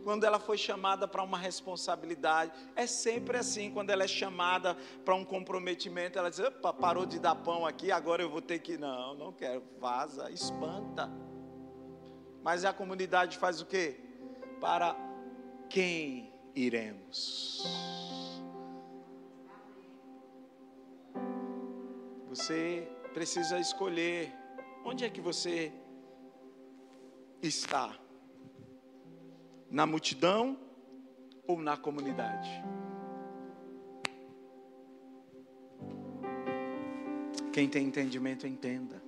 [0.02, 5.14] Quando ela foi chamada para uma responsabilidade, é sempre assim, quando ela é chamada para
[5.14, 8.78] um comprometimento, ela diz: opa, parou de dar pão aqui, agora eu vou ter que.
[8.78, 11.10] Não, não quero, vaza, espanta.
[12.42, 14.00] Mas a comunidade faz o quê?
[14.60, 14.96] Para
[15.68, 17.62] quem iremos?
[22.28, 24.32] Você precisa escolher
[24.84, 25.72] onde é que você
[27.42, 27.99] está:
[29.70, 30.58] na multidão
[31.46, 32.50] ou na comunidade?
[37.52, 39.02] Quem tem entendimento, entenda.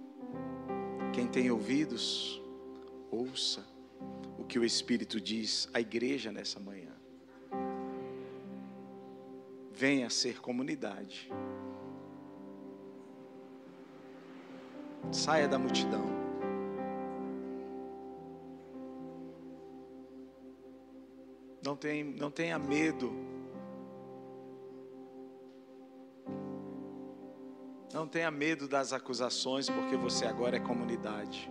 [1.12, 2.40] Quem tem ouvidos,
[3.10, 3.64] ouça
[4.38, 6.92] o que o Espírito diz à igreja nessa manhã.
[9.72, 11.30] Venha ser comunidade.
[15.10, 16.21] Saia da multidão.
[21.64, 23.12] Não, tem, não tenha medo.
[27.92, 31.50] Não tenha medo das acusações, porque você agora é comunidade.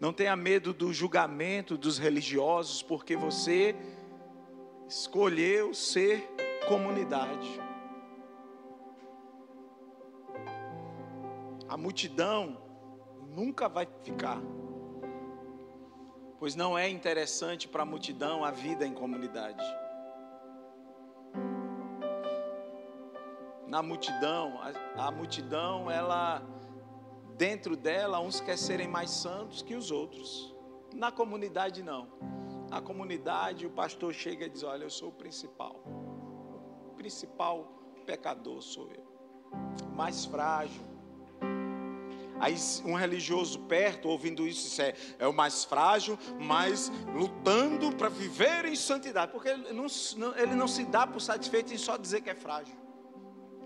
[0.00, 3.74] Não tenha medo do julgamento dos religiosos, porque você
[4.88, 6.22] escolheu ser
[6.68, 7.60] comunidade.
[11.68, 12.62] A multidão
[13.34, 14.40] nunca vai ficar,
[16.38, 19.64] pois não é interessante para a multidão a vida em comunidade.
[23.66, 26.42] Na multidão, a, a multidão, ela,
[27.36, 30.54] dentro dela, uns querem serem mais santos que os outros.
[30.94, 32.08] Na comunidade, não.
[32.70, 35.82] Na comunidade, o pastor chega e diz: Olha, eu sou o principal.
[36.86, 37.64] O principal
[38.06, 39.06] pecador sou eu.
[39.94, 40.82] Mais frágil,
[42.40, 48.64] Aí um religioso perto, ouvindo isso, é, é o mais frágil, mas lutando para viver
[48.64, 49.32] em santidade.
[49.32, 49.86] Porque ele não,
[50.36, 52.76] ele não se dá por satisfeito em só dizer que é frágil.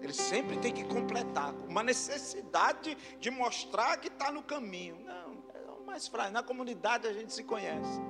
[0.01, 4.99] Ele sempre tem que completar, uma necessidade de mostrar que está no caminho.
[5.05, 6.33] Não, é o mais frágil.
[6.33, 8.01] Na comunidade a gente se conhece.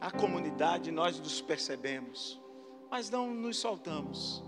[0.00, 2.40] A comunidade nós nos percebemos,
[2.90, 4.42] mas não nos soltamos.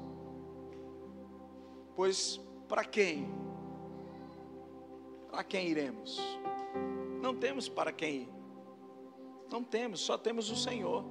[1.95, 2.41] Pois
[2.73, 3.31] para quem?
[5.31, 6.19] Para quem iremos?
[7.21, 8.29] Não temos para quem ir.
[9.51, 11.05] Não temos, só temos o Senhor.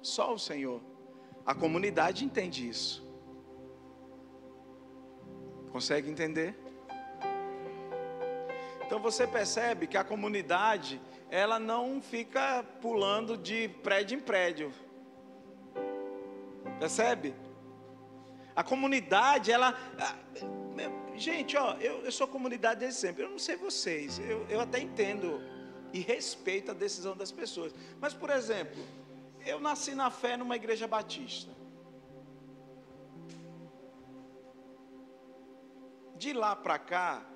[0.00, 0.80] Só o Senhor.
[1.44, 3.06] A comunidade entende isso.
[5.70, 6.58] Consegue entender?
[8.86, 10.98] Então você percebe que a comunidade,
[11.30, 14.72] ela não fica pulando de prédio em prédio.
[16.80, 17.34] Percebe?
[18.56, 19.74] A comunidade, ela.
[21.14, 23.22] Gente, ó, eu, eu sou comunidade desde sempre.
[23.22, 24.18] Eu não sei vocês.
[24.18, 25.42] Eu, eu até entendo
[25.92, 27.74] e respeito a decisão das pessoas.
[28.00, 28.82] Mas, por exemplo,
[29.44, 31.52] eu nasci na fé numa igreja batista.
[36.16, 37.26] De lá para cá,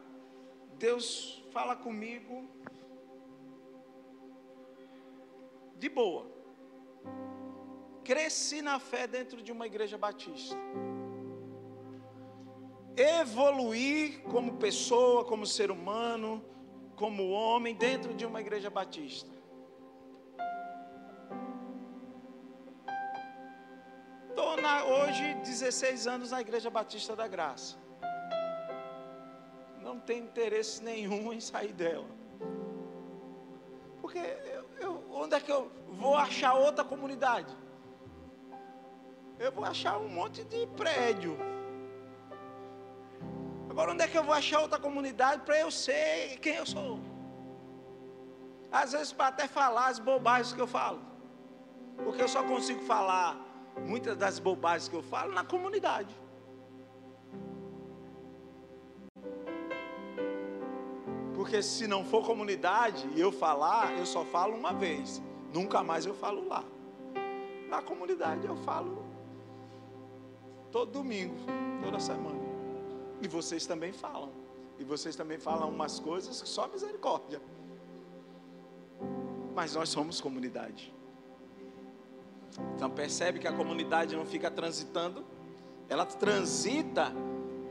[0.78, 2.48] Deus fala comigo
[5.76, 6.26] de boa.
[8.04, 10.56] Cresci na fé dentro de uma igreja batista
[13.00, 16.44] evoluir como pessoa, como ser humano,
[16.96, 19.30] como homem dentro de uma igreja batista.
[24.28, 24.54] Estou
[25.02, 27.76] hoje 16 anos na Igreja Batista da Graça.
[29.80, 32.08] Não tenho interesse nenhum em sair dela.
[34.02, 37.56] Porque eu, eu, onde é que eu vou achar outra comunidade?
[39.38, 41.49] Eu vou achar um monte de prédio
[43.70, 46.98] Agora, onde é que eu vou achar outra comunidade para eu ser quem eu sou?
[48.70, 51.00] Às vezes, para até falar as bobagens que eu falo.
[52.02, 53.38] Porque eu só consigo falar
[53.86, 56.12] muitas das bobagens que eu falo na comunidade.
[61.36, 65.22] Porque se não for comunidade e eu falar, eu só falo uma vez.
[65.54, 66.64] Nunca mais eu falo lá.
[67.68, 69.04] Na comunidade eu falo
[70.72, 71.36] todo domingo,
[71.82, 72.49] toda semana.
[73.20, 74.30] E vocês também falam.
[74.78, 77.40] E vocês também falam umas coisas que só misericórdia.
[79.54, 80.92] Mas nós somos comunidade.
[82.74, 85.24] Então percebe que a comunidade não fica transitando,
[85.88, 87.12] ela transita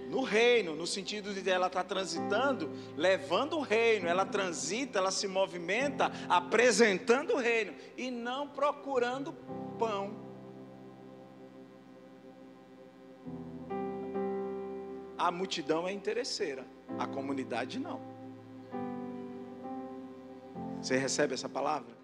[0.09, 5.11] no reino, no sentido de ela estar tá transitando, levando o reino, ela transita, ela
[5.11, 9.33] se movimenta, apresentando o reino e não procurando
[9.77, 10.28] pão.
[15.19, 16.65] A multidão é interesseira,
[16.97, 17.99] a comunidade não.
[20.81, 21.98] Você recebe essa palavra?